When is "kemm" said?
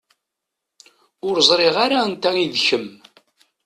2.65-2.87